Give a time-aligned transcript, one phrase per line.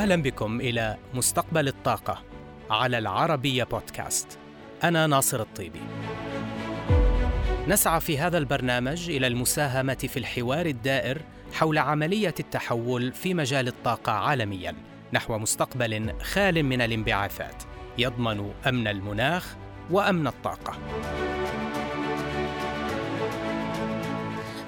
[0.00, 2.22] أهلا بكم إلى مستقبل الطاقة
[2.70, 4.38] على العربية بودكاست.
[4.84, 5.80] أنا ناصر الطيبي.
[7.68, 14.12] نسعى في هذا البرنامج إلى المساهمة في الحوار الدائر حول عملية التحول في مجال الطاقة
[14.12, 14.74] عالميا
[15.12, 17.62] نحو مستقبل خال من الانبعاثات
[17.98, 19.56] يضمن أمن المناخ
[19.90, 20.78] وأمن الطاقة.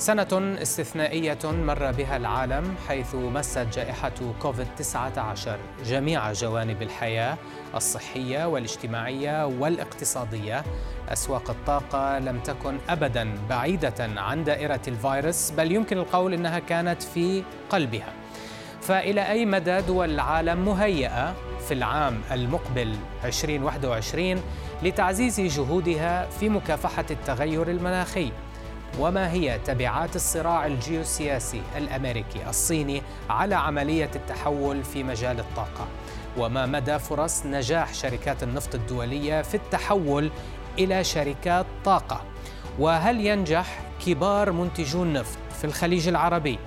[0.03, 4.13] سنة استثنائية مر بها العالم حيث مست جائحة
[4.43, 7.39] كوفيد 19 جميع جوانب الحياة
[7.75, 10.65] الصحية والاجتماعية والاقتصادية.
[11.09, 17.43] أسواق الطاقة لم تكن أبدا بعيدة عن دائرة الفيروس بل يمكن القول أنها كانت في
[17.71, 18.13] قلبها.
[18.81, 21.35] فإلى أي مدى دول العالم مهيئة
[21.69, 24.43] في العام المقبل 2021
[24.83, 28.33] لتعزيز جهودها في مكافحة التغير المناخي؟
[28.99, 35.87] وما هي تبعات الصراع الجيوسياسي الأمريكي الصيني على عملية التحول في مجال الطاقة؟
[36.39, 40.31] وما مدى فرص نجاح شركات النفط الدولية في التحول
[40.79, 42.23] إلى شركات طاقة؟
[42.79, 46.59] وهل ينجح كبار منتجو النفط في الخليج العربي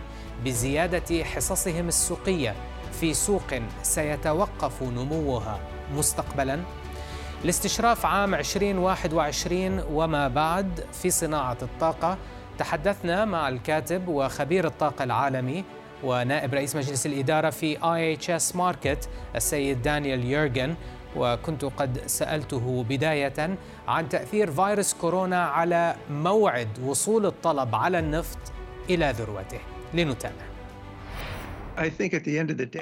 [0.46, 2.56] بزيادة حصصهم السوقية
[3.00, 3.53] في سوق
[3.84, 5.59] سيتوقف نموها
[5.96, 6.59] مستقبلا؟
[7.46, 12.18] لاستشراف عام 2021 وما بعد في صناعة الطاقة
[12.58, 15.64] تحدثنا مع الكاتب وخبير الطاقة العالمي
[16.04, 20.76] ونائب رئيس مجلس الإدارة في IHS Market السيد دانيال يورجن
[21.16, 28.40] وكنت قد سألته بداية عن تأثير فيروس كورونا على موعد وصول الطلب على النفط
[28.90, 29.59] إلى ذروته.
[29.94, 30.55] لنتابع.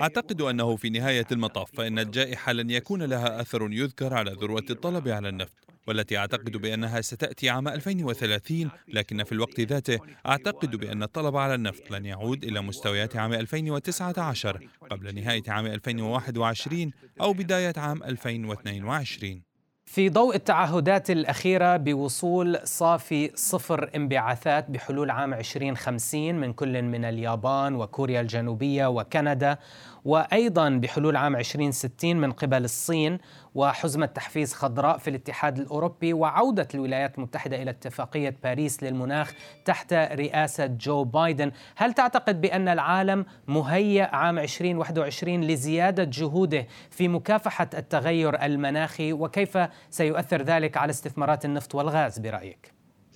[0.01, 5.07] أعتقد أنه في نهاية المطاف فإن الجائحة لن يكون لها أثر يذكر على ذروة الطلب
[5.07, 5.53] على النفط
[5.87, 11.91] والتي أعتقد بأنها ستأتي عام 2030 لكن في الوقت ذاته أعتقد بأن الطلب على النفط
[11.91, 19.52] لن يعود إلى مستويات عام 2019 قبل نهاية عام 2021 أو بداية عام 2022
[19.85, 27.75] في ضوء التعهدات الأخيرة بوصول صافي صفر انبعاثات بحلول عام 2050 من كل من اليابان
[27.75, 29.57] وكوريا الجنوبية وكندا
[30.05, 33.17] وأيضا بحلول عام 2060 من قبل الصين
[33.55, 39.33] وحزمة تحفيز خضراء في الاتحاد الأوروبي وعودة الولايات المتحدة إلى اتفاقية باريس للمناخ
[39.65, 47.69] تحت رئاسة جو بايدن، هل تعتقد بأن العالم مهيأ عام 2021 لزيادة جهوده في مكافحة
[47.73, 49.57] التغير المناخي؟ وكيف
[49.89, 52.73] سيؤثر ذلك على استثمارات النفط والغاز برأيك؟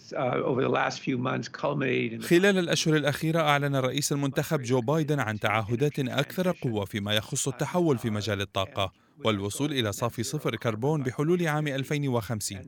[0.07, 0.13] Uh,
[2.21, 7.97] خلال الأشهر الأخيرة أعلن الرئيس المنتخب جو بايدن عن تعهدات أكثر قوة فيما يخص التحول
[7.97, 8.91] في مجال الطاقة.
[9.25, 12.61] والوصول إلى صافي صفر كربون بحلول عام 2050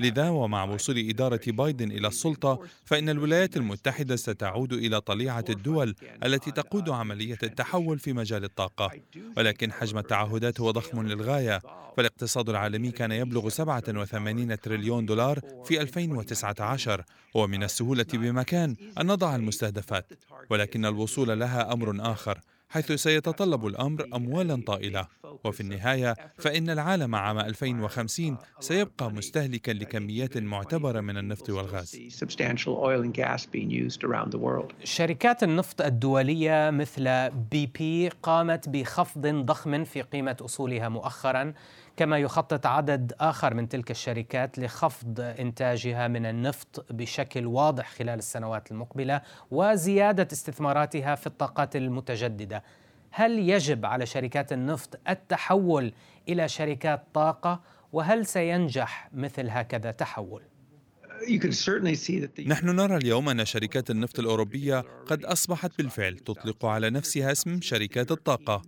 [0.00, 6.50] لذا ومع وصول إدارة بايدن إلى السلطة فإن الولايات المتحدة ستعود إلى طليعة الدول التي
[6.50, 8.90] تقود عملية التحول في مجال الطاقة.
[9.36, 11.60] ولكن حجم التعهدات هو ضخم للغاية.
[11.96, 17.04] فالاقتصاد العالمي كان يبلغ 87 تريليون دولار في 2019
[17.34, 20.12] ومن السهولة بمكان أن نضع المستهدفات.
[20.50, 22.40] ولكن الوصول لها أمر آخر.
[22.72, 25.06] حيث سيتطلب الأمر أموالا طائلة.
[25.44, 31.96] وفي النهاية فإن العالم عام 2050 سيبقى مستهلكا لكميات معتبرة من النفط والغاز.
[34.84, 41.52] شركات النفط الدولية مثل بي بي قامت بخفض ضخم في قيمة أصولها مؤخرا
[41.96, 48.70] كما يخطط عدد آخر من تلك الشركات لخفض إنتاجها من النفط بشكل واضح خلال السنوات
[48.70, 52.61] المقبلة وزيادة استثماراتها في الطاقات المتجددة.
[53.12, 55.92] هل يجب على شركات النفط التحول
[56.28, 57.62] إلى شركات طاقة
[57.92, 60.42] وهل سينجح مثل هكذا تحول؟
[62.48, 68.12] نحن نرى اليوم أن شركات النفط الأوروبية قد أصبحت بالفعل تطلق على نفسها اسم شركات
[68.12, 68.62] الطاقة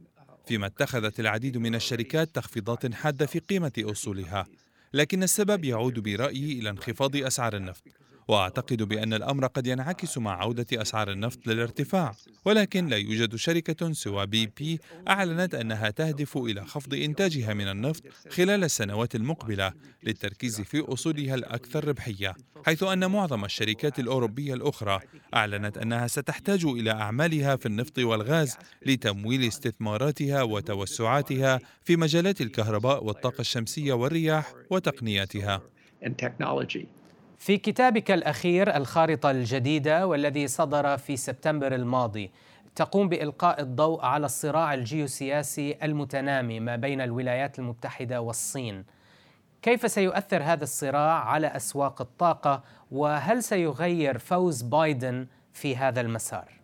[0.47, 4.47] فيما اتخذت العديد من الشركات تخفيضات حادة في قيمة أصولها
[4.95, 7.85] لكن السبب يعود برأيي إلى انخفاض أسعار النفط
[8.29, 14.27] وأعتقد بأن الأمر قد ينعكس مع عودة أسعار النفط للارتفاع ولكن لا يوجد شركة سوى
[14.27, 19.73] بي بي أعلنت أنها تهدف إلى خفض إنتاجها من النفط خلال السنوات المقبلة
[20.03, 22.35] للتركيز في أصولها الأكثر ربحية
[22.67, 25.01] حيث أن معظم الشركات الأوروبية الأخرى
[25.35, 28.57] أعلنت أنها ستحتاج إلى أعمالها في النفط والغاز
[28.87, 35.63] لتمويل استثماراتها وتوسعاتها في مجالات الكهرباء والطاقة الشمسية والرياح وتقنياتها.
[37.45, 42.31] في كتابك الأخير الخارطة الجديدة والذي صدر في سبتمبر الماضي
[42.75, 48.85] تقوم بإلقاء الضوء على الصراع الجيوسياسي المتنامي ما بين الولايات المتحدة والصين
[49.63, 56.64] كيف سيؤثر هذا الصراع على أسواق الطاقة وهل سيغير فوز بايدن في هذا المسار؟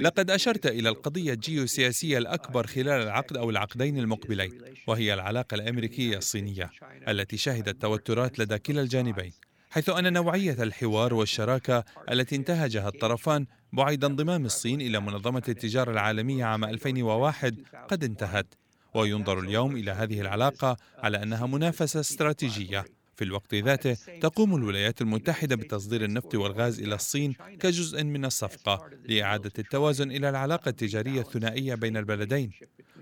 [0.00, 6.70] لقد أشرت إلى القضية الجيوسياسية الأكبر خلال العقد أو العقدين المقبلين وهي العلاقة الأمريكية الصينية
[7.08, 9.32] التي شهدت توترات لدى كلا الجانبين
[9.70, 16.44] حيث أن نوعية الحوار والشراكة التي انتهجها الطرفان بعد انضمام الصين إلى منظمة التجارة العالمية
[16.44, 17.58] عام 2001
[17.88, 18.54] قد انتهت
[18.94, 22.84] وينظر اليوم إلى هذه العلاقة على أنها منافسة استراتيجية.
[23.20, 29.52] في الوقت ذاته تقوم الولايات المتحدة بتصدير النفط والغاز إلى الصين كجزء من الصفقة لإعادة
[29.58, 32.50] التوازن إلى العلاقة التجارية الثنائية بين البلدين.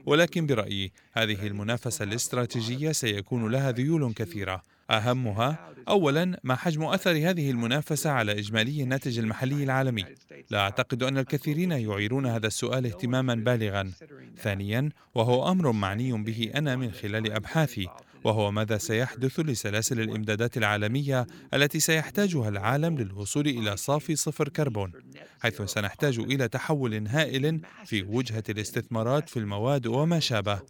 [0.09, 4.63] ولكن برأيي هذه المنافسة الاستراتيجية سيكون لها ذيول كثيرة.
[4.91, 10.05] أهمها أولا ما حجم أثر هذه المنافسة على إجمالي الناتج المحلي العالمي.
[10.51, 13.91] لا أعتقد أن الكثيرين يعيرون هذا السؤال اهتماما بالغا.
[14.37, 17.89] ثانيا وهو أمر معني به أنا من خلال أبحاثي
[18.25, 24.93] وهو ماذا سيحدث لسلاسل الإمدادات العالمية التي سيحتاجها العالم للوصول إلى صافي صفر كربون
[25.41, 30.61] حيث سنحتاج إلى تحول هائل في وجهة الاستثمارات في المواد وما شابه.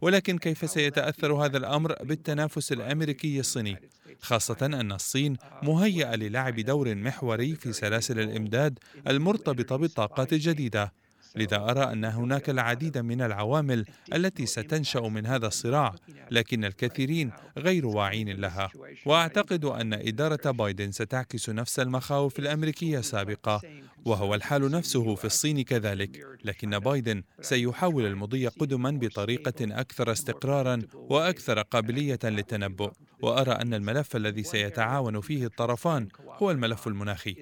[0.00, 3.76] ولكن كيف سيتأثر هذا الأمر بالتنافس الأمريكي الصيني؟
[4.20, 8.78] خاصة أن الصين مهيئة للعب دور محوري في سلاسل الإمداد
[9.08, 10.92] المرتبطة بالطاقات الجديدة.
[11.36, 13.84] لذا أرى أن هناك العديد من العوامل
[14.14, 15.94] التي ستنشأ من هذا الصراع
[16.30, 18.70] لكن الكثيرين غير واعين لها.
[19.06, 23.60] وأعتقد أن إدارة بايدن ستعكس نفس المخاوف الأمريكية السابقه
[24.04, 31.62] وهو الحال نفسه في الصين كذلك لكن بايدن سيحاول المضي قدما بطريقة أكثر استقرارا وأكثر
[31.62, 32.92] قابلية للتنبؤ.
[33.22, 37.36] وأرى أن الملف الذي سيتعاون فيه الطرفان هو الملف المناخي.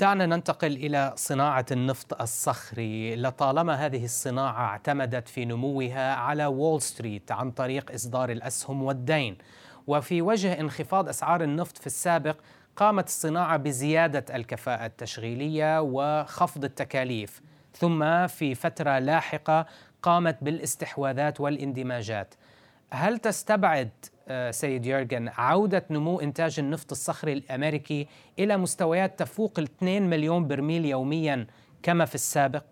[0.00, 3.16] دعنا ننتقل إلى صناعة النفط الصخري.
[3.16, 9.38] لطالما هذه الصناعة اعتمدت في نموها على وول ستريت عن طريق إصدار الأسهم والدين
[9.86, 12.36] وفي وجه انخفاض أسعار النفط في السابق
[12.76, 17.42] قامت الصناعة بزيادة الكفاءة التشغيلية وخفض التكاليف.
[17.74, 19.66] ثم في فترة لاحقة
[20.02, 22.34] قامت بالاستحواذات والاندماجات.
[22.90, 23.90] هل تستبعد
[24.50, 28.06] سيد يورجن عودة نمو إنتاج النفط الصخري الأمريكي
[28.38, 31.46] إلى مستويات تفوق ال 2 مليون برميل يوميا
[31.82, 32.64] كما في السابق؟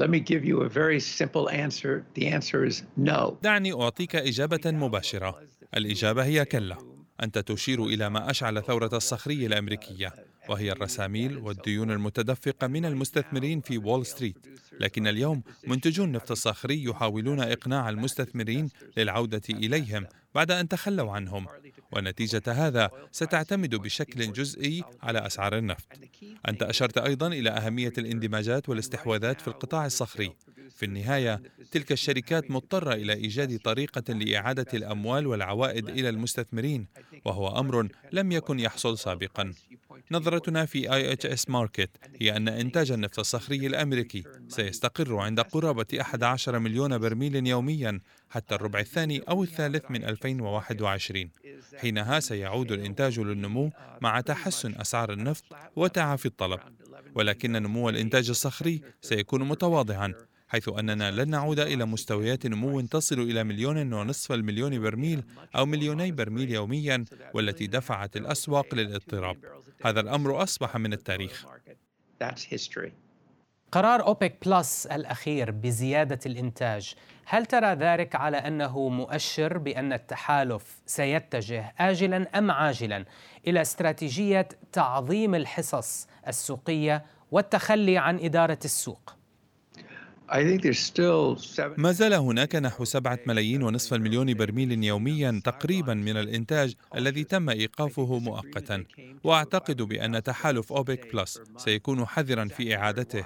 [0.00, 2.04] Let me give you a very simple answer.
[2.14, 3.36] The answer is no.
[3.42, 5.40] دعني أعطيك إجابة مباشرة.
[5.76, 6.76] الإجابة هي كلا.
[7.22, 10.12] أنت تشير إلى ما أشعل ثورة الصخري الأمريكية
[10.48, 14.36] وهي الرساميل والديون المتدفقة من المستثمرين في وول ستريت.
[14.80, 21.46] لكن اليوم منتجو النفط الصخري يحاولون إقناع المستثمرين للعودة إليهم بعد أن تخلوا عنهم.
[21.92, 25.86] ونتيجة هذا ستعتمد بشكل جزئي على أسعار النفط.
[26.48, 30.32] أنت أشرت أيضا إلى أهمية الاندماجات والاستحواذات في القطاع الصخري.
[30.76, 31.42] في النهاية
[31.72, 36.86] تلك الشركات مضطرة إلى إيجاد طريقة لإعادة الأموال والعوائد إلى المستثمرين
[37.24, 39.52] وهو أمر لم يكن يحصل سابقا.
[40.10, 41.88] نظرتنا في IHS Market
[42.20, 48.00] هي أن إنتاج النفط الصخري الأمريكي سيستقر عند قرابة 11 مليون برميل يوميا
[48.30, 51.30] حتى الربع الثاني أو الثالث من 2021
[51.76, 53.70] حينها سيعود الإنتاج للنمو
[54.00, 55.44] مع تحسن أسعار النفط
[55.76, 56.60] وتعافي الطلب.
[57.14, 60.14] ولكن نمو الإنتاج الصخري سيكون متواضعا
[60.48, 65.22] حيث أننا لن نعود إلى مستويات نمو تصل إلى مليون ونصف المليون برميل
[65.56, 67.04] أو مليوني برميل يوميا
[67.34, 69.36] والتي دفعت الأسواق للاضطراب.
[69.84, 71.46] هذا الأمر أصبح من التاريخ.
[73.72, 76.94] قرار أوبك بلس الأخير بزيادة الإنتاج.
[77.24, 83.04] هل ترى ذلك على أنه مؤشر بأن التحالف سيتجه آجلا أم عاجلا
[83.46, 89.17] إلى استراتيجية تعظيم الحصص السوقية والتخلي عن إدارة السوق؟
[91.76, 97.50] ما زال هناك نحو سبعة ملايين ونصف المليون برميل يوميا تقريبا من الإنتاج الذي تم
[97.50, 98.84] إيقافه مؤقتا.
[99.24, 103.24] وأعتقد بأن تحالف أوبك بلس سيكون حذرا في إعادته.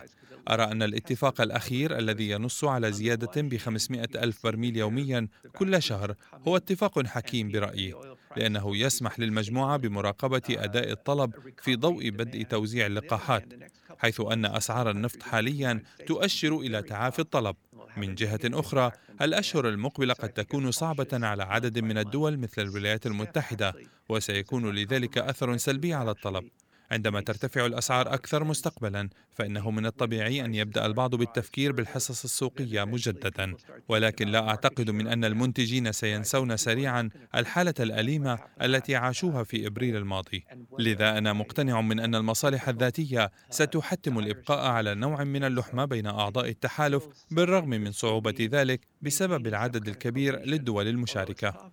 [0.49, 6.15] أرى أن الاتفاق الأخير الذي ينص على زيادة ب 500 ألف برميل يوميا كل شهر
[6.49, 7.95] هو اتفاق حكيم برأيي.
[8.37, 13.45] لأنه يسمح للمجموعة بمراقبة أداء الطلب في ضوء بدء توزيع اللقاحات
[13.99, 17.57] حيث أن أسعار النفط حاليا تؤشر إلى تعافي الطلب.
[17.97, 18.91] من جهة أخرى
[19.23, 23.75] الأشهر المقبلة قد تكون صعبة على عدد من الدول مثل الولايات المتحدة
[24.09, 26.45] وسيكون لذلك أثر سلبي على الطلب.
[26.93, 33.55] عندما ترتفع الأسعار أكثر مستقبلا فإنه من الطبيعي أن يبدأ البعض بالتفكير بالحصص السوقية مجددا.
[33.89, 40.45] ولكن لا أعتقد من أن المنتجين سينسون سريعا الحالة الأليمة التي عاشوها في إبريل الماضي.
[40.79, 46.49] لذا أنا مقتنع من أن المصالح الذاتية ستحتم الإبقاء على نوع من اللحمة بين أعضاء
[46.49, 51.73] التحالف بالرغم من صعوبة ذلك بسبب العدد الكبير للدول المشاركة.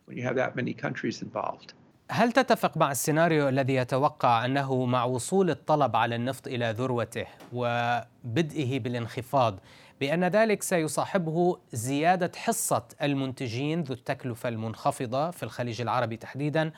[2.11, 8.79] هل تتفق مع السيناريو الذي يتوقع أنه مع وصول الطلب على النفط إلى ذروته وبدئه
[8.79, 9.59] بالانخفاض
[9.99, 16.71] بأن ذلك سيصاحبه زيادة حصة المنتجين ذو التكلفة المنخفضة في الخليج العربي تحديدا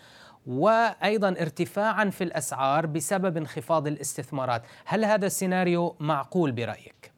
[0.47, 7.10] وأيضا ارتفاعا في الأسعار بسبب انخفاض الاستثمارات، هل هذا السيناريو معقول برأيك؟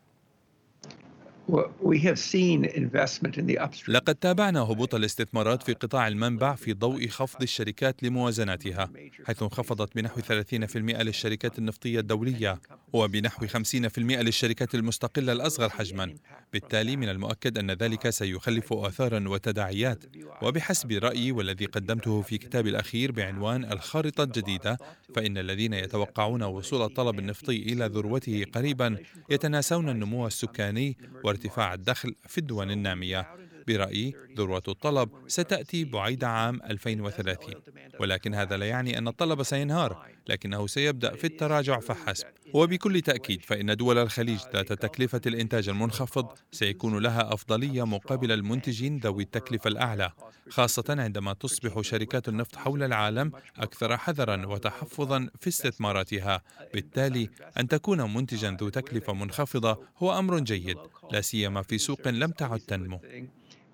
[3.89, 8.89] لقد تابعنا هبوط الاستثمارات في قطاع المنبع في ضوء خفض الشركات لموازناتها
[9.25, 12.59] حيث انخفضت بنحو 30% للشركات النفطية الدولية
[12.93, 16.13] وبنحو 50% للشركات المستقلة الأصغر حجما.
[16.53, 20.03] بالتالي من المؤكد أن ذلك سيخلف آثارا وتداعيات.
[20.41, 24.77] وبحسب رأيي والذي قدمته في كتابي الأخير بعنوان الخارطة الجديدة
[25.15, 28.97] فإن الذين يتوقعون وصول الطلب النفطي إلى ذروته قريبا
[29.29, 30.97] يتناسون النمو السكاني
[31.33, 33.27] وارتفاع الدخل في الدول النامية.
[33.67, 37.53] برأيي ذروة الطلب ستأتي بعيد عام 2030
[37.99, 42.25] ولكن هذا لا يعني أن الطلب سينهار لكنه سيبدأ في التراجع فحسب.
[42.53, 49.23] وبكل تأكيد فإن دول الخليج ذات تكلفة الإنتاج المنخفض سيكون لها أفضلية مقابل المنتجين ذوي
[49.23, 50.11] التكلفة الأعلى
[50.49, 56.41] خاصة عندما تصبح شركات النفط حول العالم أكثر حذرا وتحفظا في استثماراتها.
[56.73, 60.77] بالتالي أن تكون منتجا ذو تكلفة منخفضة هو أمر جيد
[61.11, 62.99] لا سيما في سوق لم تعد تنمو.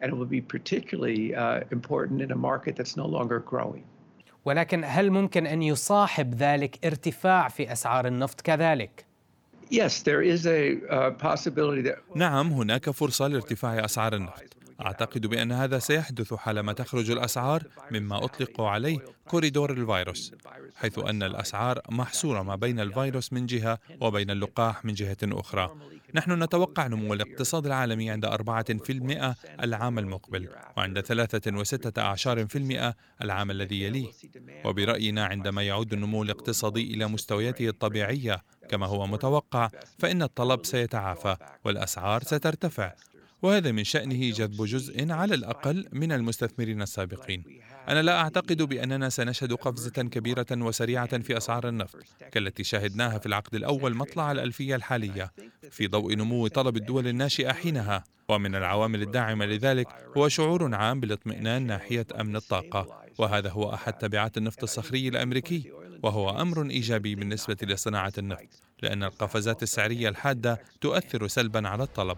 [0.02, 3.84] And it will be particularly uh, important in a market that's no longer growing.
[4.50, 9.06] ولكن هل ممكن أن يصاحب ذلك ارتفاع في أسعار النفط كذلك؟
[9.72, 9.78] Uh,
[12.16, 18.62] نعم هناك فرصة لارتفاع أسعار النفط أعتقد بأن هذا سيحدث حالما تخرج الأسعار مما أطلق
[18.62, 20.32] عليه كوريدور الفيروس
[20.76, 25.76] حيث أن الأسعار محصورة ما بين الفيروس من جهة وبين اللقاح من جهة أخرى.
[26.16, 34.12] نحن نتوقع نمو الاقتصاد العالمي عند 4% العام المقبل وعند 3.6% العام الذي يليه.
[34.66, 39.70] وبرأينا عندما يعود النمو الاقتصادي إلى مستوياته الطبيعية كما هو متوقع
[40.00, 42.94] فإن الطلب سيتعافى والأسعار سترتفع.
[43.42, 47.44] وهذا من شأنه جذب جزء على الأقل من المستثمرين السابقين.
[47.88, 51.98] أنا لا أعتقد بأننا سنشهد قفزة كبيرة وسريعة في أسعار النفط
[52.32, 55.32] كالتي شاهدناها في العقد الأول مطلع الألفية الحالية
[55.72, 58.04] في ضوء نمو طلب الدول الناشئة حينها.
[58.30, 64.38] ومن العوامل الداعمة لذلك هو شعور عام بالاطمئنان ناحية أمن الطاقة وهذا هو أحد تبعات
[64.38, 65.72] النفط الصخري الأمريكي
[66.04, 68.48] وهو أمر إيجابي بالنسبة لصناعة النفط
[68.82, 72.18] لأن القفزات السعرية الحادة تؤثر سلبا على الطلب.